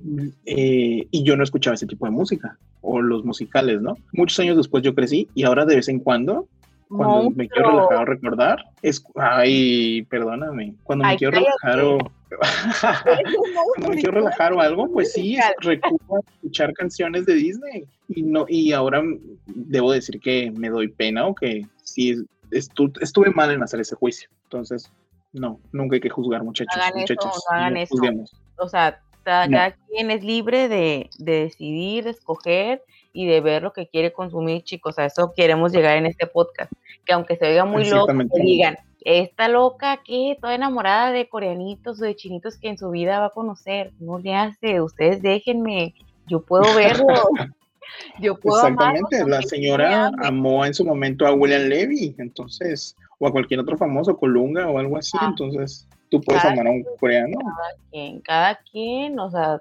[0.47, 3.95] eh, y yo no escuchaba ese tipo de música, o los musicales, ¿no?
[4.13, 6.47] Muchos años después yo crecí y ahora de vez en cuando,
[6.89, 7.89] cuando me quiero Monstruo.
[7.89, 11.99] relajar o recordar, es, ay, perdóname, cuando me Ay, quiero relajar o...
[13.03, 17.85] Cuando monstruo, me quiero relajar o algo, pues sí, recurro a escuchar canciones de Disney.
[18.09, 19.03] Y no, y ahora
[19.47, 22.17] debo decir que me doy pena o que sí
[22.53, 24.29] estu- estuve mal en hacer ese juicio.
[24.45, 24.91] Entonces,
[25.33, 27.45] no, nunca hay que juzgar, muchachos, hagan eso, muchachos.
[27.51, 27.95] no hagan no eso.
[27.95, 28.33] juzguemos.
[28.59, 29.57] o sea, ta- No.
[29.57, 34.13] cada quien es libre de, de decidir, de escoger y de ver lo que quiere
[34.13, 34.99] consumir, chicos.
[34.99, 36.73] A eso queremos llegar en este podcast.
[37.05, 42.01] Que aunque se oiga muy loco, que digan, esta loca que toda enamorada de coreanitos
[42.01, 43.93] o de chinitos que en su vida va a conocer.
[43.99, 45.95] No le hace, ustedes déjenme,
[46.27, 47.07] yo puedo verlo.
[48.21, 53.33] yo puedo Exactamente, la señora amó en su momento a William Levy, entonces, o a
[53.33, 55.27] cualquier otro famoso, Colunga o algo así, Ah.
[55.31, 57.39] entonces tú puedes Cada amar a un coreano.
[57.91, 59.61] quien, cada quien, o sea,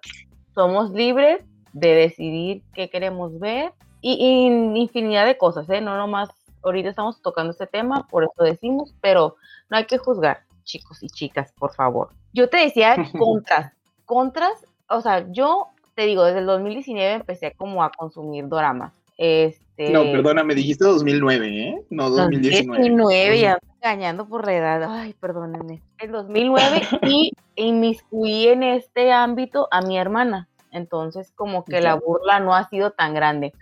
[0.53, 1.41] somos libres
[1.73, 5.79] de decidir qué queremos ver y, y infinidad de cosas, ¿eh?
[5.79, 6.29] No nomás,
[6.63, 9.35] ahorita estamos tocando este tema, por eso decimos, pero
[9.69, 12.09] no hay que juzgar, chicos y chicas, por favor.
[12.33, 13.73] Yo te decía contras,
[14.05, 15.67] contras, o sea, yo
[16.01, 18.91] te digo, desde el 2019 empecé como a consumir doramas.
[19.19, 21.75] Este, No, perdona, me dijiste 2009, ¿eh?
[21.91, 22.65] No 2019.
[22.65, 24.83] 2019, ya me engañando por la edad.
[24.89, 25.83] Ay, perdónenme.
[25.99, 30.49] El 2009 y inmiscuí en este ámbito a mi hermana.
[30.71, 33.53] Entonces, como que la burla no ha sido tan grande.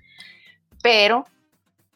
[0.82, 1.26] Pero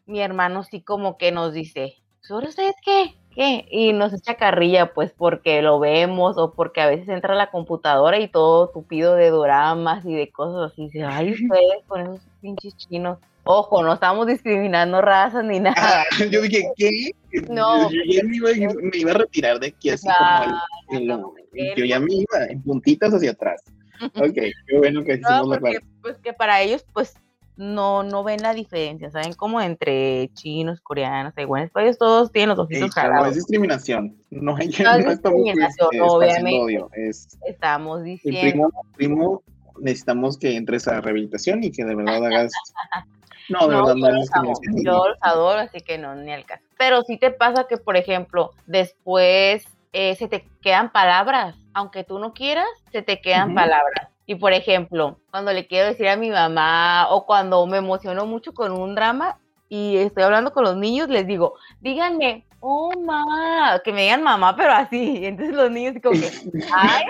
[0.05, 3.15] mi hermano sí como que nos dice, ¿sobre ustedes qué?
[3.35, 3.65] ¿Qué?
[3.71, 7.49] Y nos echa carrilla, pues, porque lo vemos o porque a veces entra a la
[7.51, 10.83] computadora y todo tupido de doramas y de cosas así.
[10.85, 13.17] Dice, ay, ustedes con esos pinches chinos.
[13.45, 15.75] Ojo, no estamos discriminando razas ni nada.
[15.77, 17.11] Ah, yo dije, ¿qué?
[17.49, 17.89] No.
[17.89, 18.49] Yo ya me iba,
[18.81, 21.33] me iba a retirar de aquí así como el- el- no,
[21.75, 23.61] yo ya me iba en puntitas hacia atrás.
[24.15, 25.87] Ok, qué bueno que No, hicimos la porque parte.
[26.01, 27.13] pues que para ellos pues
[27.55, 29.33] no, no ven la diferencia, ¿saben?
[29.33, 33.35] Como entre chinos, coreanos, taiwaneses, para ellos todos tienen los Ey, ojitos pero no es
[33.35, 34.15] discriminación.
[34.31, 36.59] No, hay, No es no estamos discriminación, este, esparciendo obviamente.
[36.63, 36.89] odio.
[36.93, 38.41] Es Estamos el diciendo.
[38.41, 39.43] primo, primo,
[39.79, 42.51] necesitamos que entres a rehabilitación y que de verdad hagas.
[43.49, 44.53] No, de No, verdad yo no es los amo,
[44.85, 46.63] yo los adoro, así que no, ni al caso.
[46.77, 52.19] Pero sí te pasa que, por ejemplo, después eh, se te quedan palabras, aunque tú
[52.19, 54.07] no quieras, se te quedan palabras.
[54.25, 58.53] Y por ejemplo, cuando le quiero decir a mi mamá o cuando me emociono mucho
[58.53, 63.91] con un drama y estoy hablando con los niños, les digo, díganme, oh, mamá, que
[63.91, 65.25] me digan mamá, pero así.
[65.25, 66.31] Entonces los niños como que,
[66.73, 67.03] ay,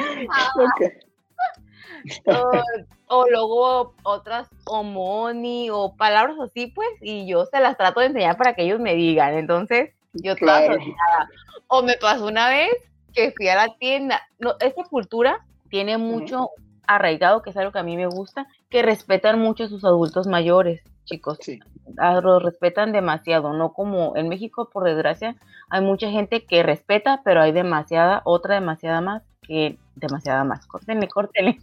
[0.55, 0.81] Ok.
[2.27, 8.07] o, o luego otras homoni o palabras así, pues, y yo se las trato de
[8.07, 9.35] enseñar para que ellos me digan.
[9.35, 10.77] Entonces, yo Claro.
[11.67, 12.71] O me pasó una vez
[13.13, 14.21] que fui a la tienda.
[14.39, 16.49] No, esta cultura tiene mucho
[16.87, 20.27] arraigado, que es algo que a mí me gusta, que respetan mucho a sus adultos
[20.27, 21.37] mayores, chicos.
[21.41, 21.59] Sí.
[21.97, 25.35] Ah, Los respetan demasiado, no como en México, por desgracia,
[25.69, 30.65] hay mucha gente que respeta, pero hay demasiada, otra demasiada más que demasiada más.
[30.65, 31.57] Córtenle, córtenle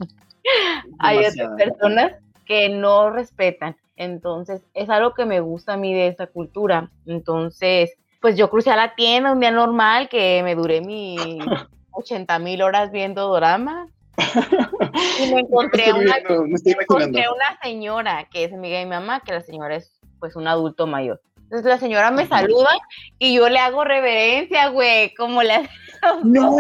[0.99, 2.13] hay otras personas
[2.45, 3.77] que no respetan.
[3.97, 6.91] Entonces, es algo que me gusta a mí de esa cultura.
[7.07, 11.19] Entonces, pues yo crucé a la tienda un día normal que me duré mis
[11.93, 18.45] 80 mil horas viendo drama y me encontré, una, viendo, me encontré una señora que
[18.45, 21.21] es amiga de mi mamá, que la señora es pues un adulto mayor.
[21.37, 22.71] Entonces la señora me saluda
[23.19, 25.69] y yo le hago reverencia, güey, como le
[26.25, 26.57] No.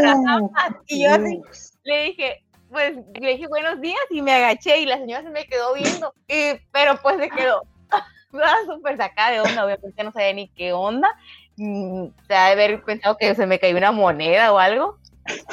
[0.86, 1.40] Y yo así,
[1.84, 5.44] le dije, pues le dije buenos días y me agaché y la señora se me
[5.46, 7.62] quedó viendo, y, pero pues se quedó
[8.66, 11.08] súper sacada de onda, obviamente no sabía ni qué onda,
[11.56, 14.98] mm, se ha de haber pensado que se me cayó una moneda o algo,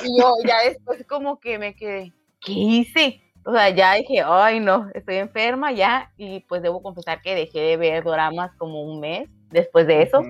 [0.04, 3.22] y yo ya después como que me quedé, ¿qué hice?
[3.46, 7.60] O sea, ya dije, ay no, estoy enferma ya, y pues debo confesar que dejé
[7.62, 10.22] de ver doramas como un mes después de eso,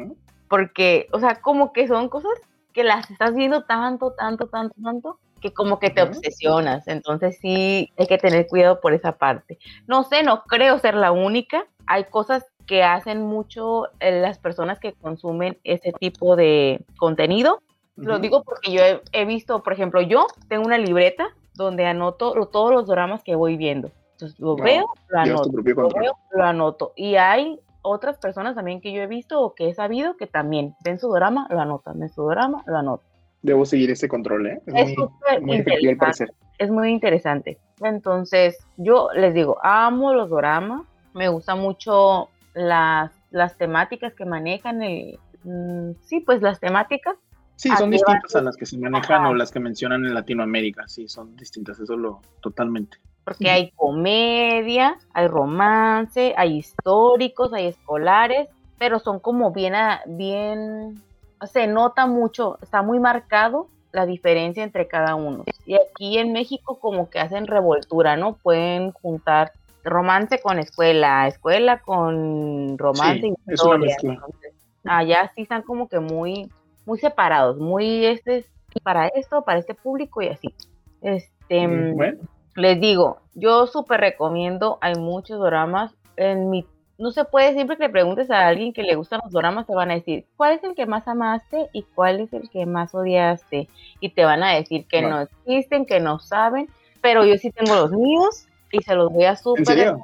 [0.47, 2.34] porque, o sea, como que son cosas
[2.73, 6.88] que las estás viendo tanto, tanto, tanto, tanto, que como que te obsesionas.
[6.88, 9.58] Entonces sí hay que tener cuidado por esa parte.
[9.88, 11.65] No sé, no creo ser la única.
[11.86, 17.62] Hay cosas que hacen mucho eh, las personas que consumen ese tipo de contenido.
[17.97, 22.33] Lo digo porque yo he, he visto, por ejemplo, yo tengo una libreta donde anoto
[22.51, 23.91] todos los dramas que voy viendo.
[24.13, 26.93] Entonces lo Wow, veo, lo anoto lo veo, lo anoto.
[26.95, 30.75] Y hay otras personas también que yo he visto o que he sabido que también
[30.83, 33.07] ven su drama, lo anotan, ven su drama, lo anotan.
[33.41, 34.62] Debo seguir ese control, ¿eh?
[34.67, 35.07] Es, Es muy,
[35.41, 35.97] muy efectivo al interesante.
[35.97, 36.31] parecer.
[36.57, 37.57] Es muy interesante.
[37.81, 40.81] Entonces, yo les digo, amo los dramas,
[41.13, 47.15] me gustan mucho las, las temáticas que manejan, el, mm, sí, pues las temáticas.
[47.58, 49.30] Sí, son distintas a las que se manejan Ajá.
[49.30, 50.88] o las que mencionan en Latinoamérica.
[50.88, 52.98] Sí, son distintas, eso lo totalmente.
[53.26, 58.48] porque hay comedia, hay romance, hay históricos, hay escolares,
[58.80, 61.04] pero son como bien, a- bien,
[61.52, 65.43] se nota mucho, está muy marcado la diferencia entre cada uno.
[65.65, 68.38] Y aquí en México como que hacen revoltura, ¿no?
[68.38, 69.52] Pueden juntar
[69.84, 73.88] romance con escuela, escuela con romance Sí, y es una historia.
[73.88, 74.13] mezcla.
[74.13, 74.54] Entonces,
[74.86, 76.50] allá sí están como que muy,
[76.88, 78.45] muy separados, muy este es
[78.82, 80.54] para esto, para este público y así.
[81.02, 82.17] Este, Mm, Bueno,
[82.56, 85.93] les digo, yo súper recomiendo, hay muchos doramas.
[86.15, 86.65] En mi,
[86.97, 89.76] no se puede, siempre que le preguntes a alguien que le gustan los doramas, te
[89.76, 92.93] van a decir, ¿cuál es el que más amaste y cuál es el que más
[92.95, 93.69] odiaste?
[94.00, 95.10] Y te van a decir que Wow.
[95.10, 96.67] no existen, que no saben,
[97.02, 99.95] pero yo sí tengo los míos y se los voy a ¿en súper.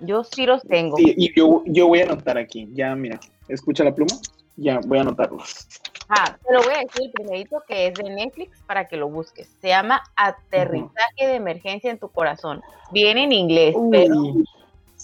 [0.00, 0.96] Yo sí los tengo.
[0.98, 2.68] Sí, y yo, yo voy a anotar aquí.
[2.72, 4.12] Ya, mira, escucha la pluma.
[4.56, 5.66] Ya, voy a anotarlos.
[6.08, 9.08] Ah, te lo voy a decir el primerito que es de Netflix para que lo
[9.08, 9.48] busques.
[9.60, 12.62] Se llama Aterrizaje de Emergencia en tu Corazón.
[12.90, 14.14] Viene en inglés, pero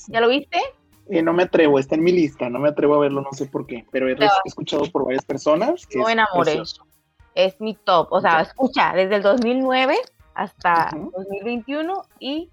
[0.09, 0.59] ¿ya lo viste?
[1.11, 3.47] eh, no me atrevo, está en mi lista, no me atrevo a verlo, no sé
[3.47, 6.53] por qué, pero he escuchado por varias personas que No es enamoré.
[6.53, 6.87] precioso.
[7.35, 8.09] Es mi top.
[8.13, 9.97] O sea, escucha, desde el 2009
[10.35, 11.13] hasta Ujú.
[11.17, 12.51] 2021 y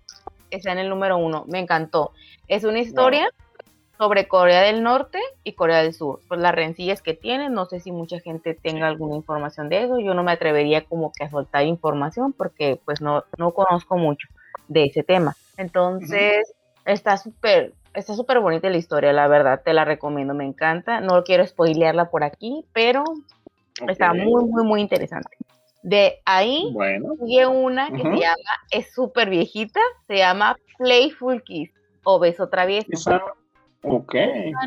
[0.49, 1.45] está en el número uno.
[1.47, 2.13] Me encantó.
[2.47, 3.29] Es una historia
[3.97, 6.19] sobre Corea del Norte y Corea del Sur.
[6.27, 9.99] Pues las rencillas que tienen, no sé si mucha gente tenga alguna información de eso.
[9.99, 14.27] Yo no me atrevería como que a soltar información porque pues no, no conozco mucho
[14.67, 15.36] de ese tema.
[15.57, 16.53] Entonces,
[16.86, 21.01] está súper, está súper bonita la historia, la verdad, te la recomiendo, me encanta.
[21.01, 23.03] No quiero spoilearla por aquí, pero
[23.88, 25.38] Está muy, muy, muy interesante.
[25.83, 28.15] De ahí Bueno, sigue una que Ujú.
[28.15, 31.71] se llama, es súper viejita, se llama Playful Kiss
[32.03, 32.88] o Beso Travieso.
[32.91, 33.21] esa.
[33.89, 34.15] Ok.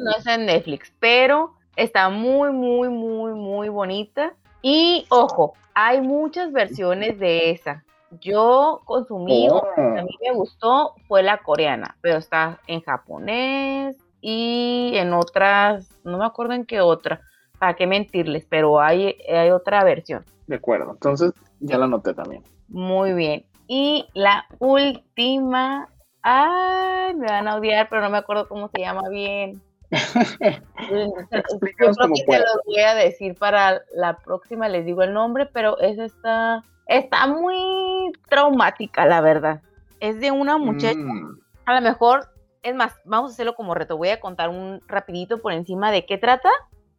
[0.02, 4.34] No es en Netflix, pero está muy, muy, muy, muy bonita.
[4.62, 7.84] Y ojo, hay muchas versiones de esa.
[8.20, 14.92] Yo consumí, Oh, a mí me gustó, fue la coreana, pero está en japonés y
[14.94, 17.20] en otras, no me acuerdo en qué otra,
[17.58, 20.24] para qué mentirles, pero hay, hay otra versión.
[20.48, 20.90] de acuerdo.
[20.92, 22.42] Entonces, ya la anoté también.
[22.68, 23.46] Muy bien.
[23.68, 25.88] Y la última,
[26.22, 29.60] ay, me van a odiar, pero no me acuerdo cómo se llama bien.
[29.90, 32.44] Yo creo que puedas.
[32.44, 37.26] los voy a decir para la próxima, les digo el nombre, pero es esta, está
[37.26, 39.60] muy traumática, la verdad.
[39.98, 42.28] Es de una muchacha, Mm, a lo mejor,
[42.62, 46.06] es más, vamos a hacerlo como reto, voy a contar un rapidito por encima de
[46.06, 46.50] qué trata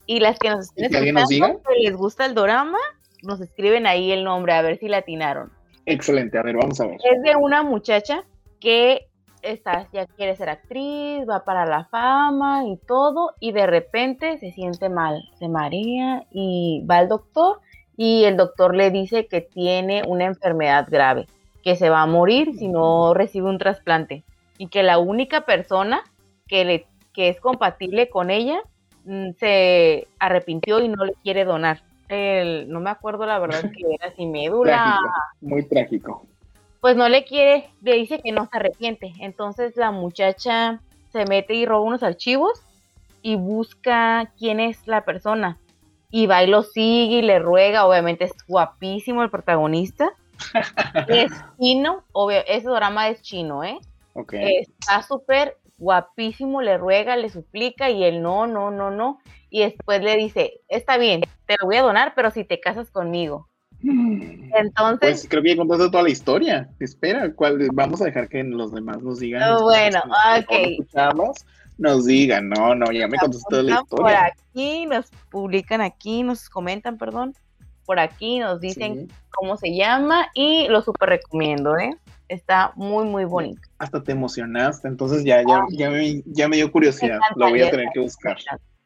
[0.05, 2.79] y las que nos estén ¿Y que alguien nos escuchando, que les gusta el dorama,
[3.23, 5.51] nos escriben ahí el nombre, a ver si la atinaron.
[5.85, 6.97] excelente, a ver, vamos a ver.
[7.03, 8.23] Es de una muchacha
[8.59, 9.07] que
[9.41, 14.51] está, ya quiere ser actriz, va para la fama y todo, y de repente se
[14.51, 17.59] siente mal, se marea y va al doctor
[17.97, 21.27] y el doctor le dice que tiene una enfermedad grave,
[21.63, 24.23] que se va a morir si no recibe un trasplante
[24.57, 26.03] y que la única persona
[26.47, 28.61] que, le, que es compatible con ella
[29.05, 31.83] mm, se arrepintió y no le quiere donar.
[32.09, 36.25] El, no me acuerdo la verdad que era si médula, Trágico, muy trágico.
[36.81, 39.13] Pues no le quiere, le dice que no se arrepiente.
[39.19, 42.61] Entonces la muchacha se mete y roba unos archivos
[43.21, 45.57] y busca quién es la persona.
[46.09, 50.11] Y va y lo sigue y le ruega, obviamente es guapísimo el protagonista.
[51.07, 53.77] es chino, obvio, ese drama es chino, ¿eh?
[54.13, 54.33] Ok.
[54.33, 59.19] Está súper guapísimo, le ruega, le suplica y él no, no, no, no.
[59.51, 62.89] Y después le dice, está bien, te lo voy a donar, pero si te casas
[62.89, 63.50] conmigo.
[63.83, 66.69] Entonces, Pues creo que ya contaste toda la historia.
[66.79, 67.67] Espera, ¿cuál?
[67.73, 69.43] vamos a dejar que los demás nos digan.
[69.53, 69.99] Oh, bueno,
[70.37, 71.25] ok.
[71.77, 74.25] nos digan, no, no, ya me contaste toda la por historia.
[74.25, 77.33] aquí, nos publican aquí, nos comentan, perdón,
[77.85, 79.15] por aquí nos dicen Sí.
[79.31, 81.95] cómo se llama y lo súper recomiendo, ¿eh?
[82.27, 83.61] Está muy, muy bonito.
[83.79, 87.19] Hasta te emocionaste, entonces ya, ya, ya, me, ya me dio curiosidad.
[87.35, 88.37] Lo voy a tener que buscar.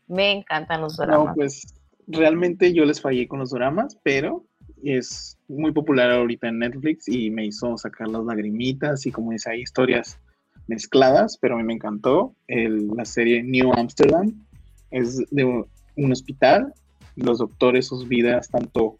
[0.07, 1.35] Me encantan los No, dramas.
[1.35, 1.73] pues
[2.07, 4.45] realmente yo les fallé con los dramas, pero
[4.93, 9.49] es muy popular ahorita en Netflix y me hizo sacar las lagrimitas y como dice,
[9.51, 10.19] hay historias
[10.67, 12.35] mezcladas, pero a mí me encantó.
[12.47, 14.33] El- la serie New Amsterdam
[14.91, 15.65] es de un,
[15.97, 16.73] un hospital,
[17.15, 18.95] los doctores, sus vidas, tanto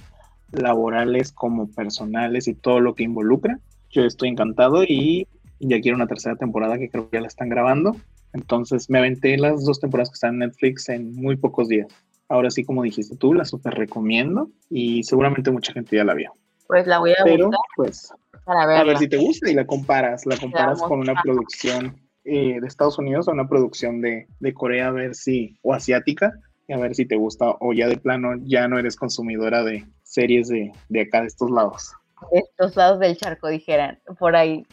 [0.52, 3.60] laborales como personales y todo lo que involucra.
[3.92, 5.28] Yo estoy encantado y
[5.60, 7.96] ya quiero una tercera temporada que creo que ya la están grabando.
[8.34, 11.88] Entonces me aventé las dos temporadas que están en Netflix en muy pocos días.
[12.28, 16.34] Ahora sí, como dijiste tú, la super recomiendo y seguramente mucha gente ya la vio.
[16.68, 18.14] Pues la voy a Pero buscar pues
[18.46, 22.60] para a ver si te gusta y la comparas, la comparas con una producción eh,
[22.60, 26.32] de Estados Unidos o una producción de, de Corea, a ver si, o asiática,
[26.68, 29.86] y a ver si te gusta o ya de plano ya no eres consumidora de
[30.04, 31.94] series de, de acá, de estos lados.
[32.32, 34.66] De estos lados del charco, dijeran, por ahí.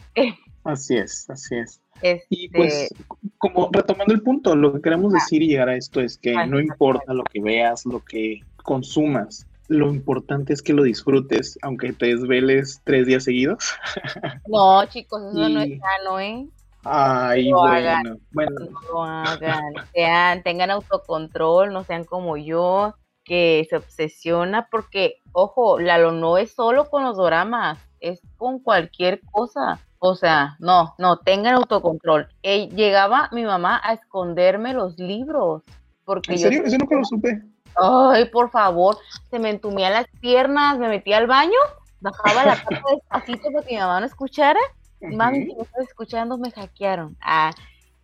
[0.64, 1.81] Así es, así es.
[2.02, 2.92] Este, Y pues,
[3.38, 6.46] como retomando el punto, lo que queremos decir y llegar a esto es que Ah,
[6.46, 11.92] no importa lo que veas, lo que consumas, lo importante es que lo disfrutes, aunque
[11.92, 13.72] te desveles tres días seguidos.
[14.48, 16.46] no, chicos, eso no es sano, ¿eh?
[16.84, 18.20] Ay, Lo bueno, hagan.
[18.32, 25.16] bueno, no lo hagan, sean, tengan autocontrol, no sean como yo, que se obsesiona, porque,
[25.30, 29.78] ojo, Lalo no es solo con los doramas, es con cualquier cosa.
[30.04, 32.26] O sea, no, no, tengan autocontrol.
[32.42, 35.62] Eh, llegaba mi mamá a esconderme los libros.
[36.04, 36.62] Porque ¿en yo, serio?
[36.64, 37.40] Eso nunca lo supe.
[37.76, 38.98] ay, por favor,
[39.30, 41.56] se me entumían las piernas, me metía al baño,
[42.00, 44.58] bajaba la tapa despacito para que mi mamá no escuchara
[45.00, 47.16] Mami, si me estás escuchando, me hackearon.
[47.20, 47.52] Ah,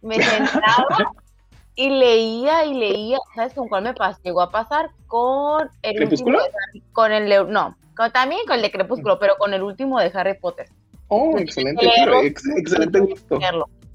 [0.01, 1.13] me sentaba
[1.75, 3.19] y leía y leía.
[3.35, 4.21] ¿Sabes con cuál me pasó?
[4.23, 6.39] Llegó a pasar con el ¿Crepúsculo?
[6.39, 9.99] último de con el no, con- también con el de Crepúsculo, pero con el último
[9.99, 10.69] de Harry Potter.
[11.09, 13.39] Oh, Yo excelente, leerlo, ex- excelente gusto.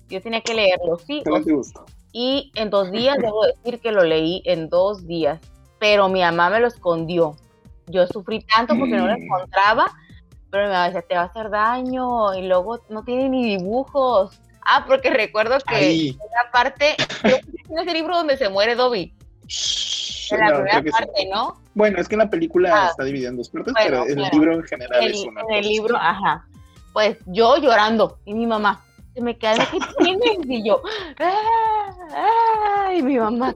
[0.09, 1.17] Yo tenía que leerlo, sí.
[1.19, 1.85] Excelente gusto.
[2.11, 5.39] y en dos días, debo decir que lo leí en dos días,
[5.79, 7.35] pero mi mamá me lo escondió.
[7.87, 9.23] Yo sufrí tanto porque no lo Mm.
[9.23, 9.91] encontraba,
[10.51, 14.39] pero mi mamá decía, te va a hacer daño, y luego no tiene ni dibujos.
[14.65, 16.11] Ah, porque recuerdo que Ahí.
[16.35, 19.13] la parte, en ese libro donde se muere Dobby,
[20.31, 20.89] en la no, primera sí.
[20.91, 21.57] parte, ¿no?
[21.73, 22.87] Bueno, es que en la película Ah.
[22.91, 25.41] está dividida en dos partes, Bueno, pero el libro en general En es una.
[25.41, 26.45] en el libro, ajá.
[26.93, 30.37] Pues yo llorando, y mi mamá, se me queda, ¿qué tienes?
[30.45, 30.81] Y yo,
[31.19, 33.55] "Ah, ah", y mi mamá,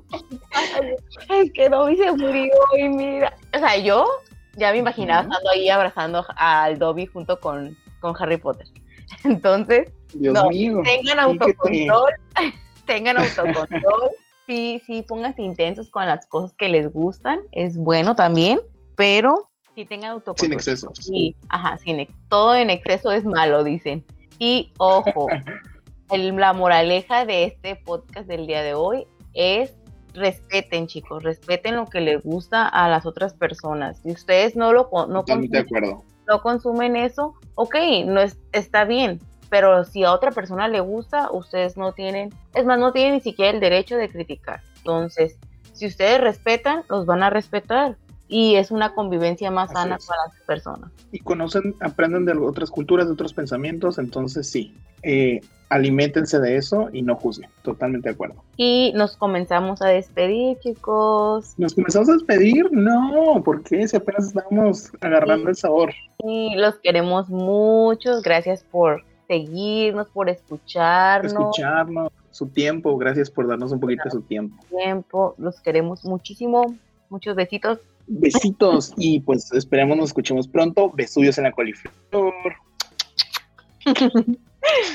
[1.30, 4.08] es que Dobby se murió, y mira, o sea, yo
[4.56, 8.67] ya me imaginaba estando ahí abrazando al Dobby junto con, con Harry Potter.
[9.23, 10.82] Entonces, Dios no, mío.
[10.84, 12.12] tengan autocontrol,
[12.88, 14.10] tengan autocontrol,
[14.47, 18.60] sí, sí, pónganse intensos con las cosas que les gustan, es bueno también,
[18.95, 20.48] pero sí tengan autocontrol.
[20.48, 20.98] Sin excesos.
[21.00, 24.04] Sí, ajá, sin todo en exceso es malo, dicen.
[24.40, 25.28] Y ojo,
[26.12, 29.76] el- la moraleja de este podcast del día de hoy es
[30.16, 34.00] respeten, chicos, respeten lo que les gusta a las otras personas.
[34.02, 36.04] Si ustedes no lo no de consumen, acuerdo.
[36.28, 37.76] no consumen eso, ok,
[38.08, 39.20] no es, está bien.
[39.52, 43.22] Pero si a otra persona le gusta, ustedes no tienen, es más, no tienen ni
[43.22, 44.62] siquiera el derecho de criticar.
[44.78, 45.38] Entonces,
[45.74, 47.96] si ustedes respetan, los van a respetar.
[48.28, 50.06] Y es una convivencia más Así sana es.
[50.06, 50.92] para las personas.
[51.12, 54.76] Y conocen, aprenden de otras culturas, de otros pensamientos, entonces sí.
[55.04, 57.50] Eh, aliméntense de eso y no juzguen.
[57.62, 58.44] Totalmente de acuerdo.
[58.56, 61.54] Y nos comenzamos a despedir, chicos.
[61.58, 62.70] ¿Nos comenzamos a despedir?
[62.72, 63.88] No, ¿por qué?
[63.88, 65.94] Si apenas estamos agarrando el sabor.
[66.24, 68.22] Y los queremos mucho.
[68.22, 71.34] Gracias por seguirnos, por escucharnos.
[71.34, 74.56] Escucharnos, su tiempo, gracias por darnos un poquito de su tiempo.
[74.69, 75.36] Tiempo.
[75.38, 76.75] Los queremos muchísimo.
[77.10, 77.80] Muchos besitos.
[78.08, 80.91] Besitos y pues esperemos nos escuchemos pronto.
[80.95, 82.33] Besudios en la coliflor.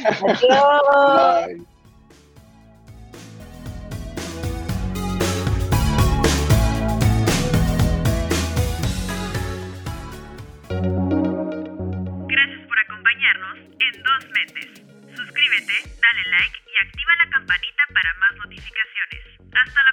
[0.05, 0.41] Adiós.
[1.47, 1.67] Bye.
[12.29, 14.83] Gracias por acompañarnos en Dos Mentes.
[15.15, 19.23] Suscríbete, dale like y activa la campanita para más notificaciones.
[19.53, 19.93] Hasta la